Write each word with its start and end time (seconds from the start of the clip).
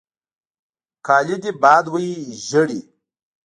کالې 1.05 1.37
دې 1.43 1.51
باد 1.61 1.85
وهي 1.91 2.15
ژړې. 2.47 2.79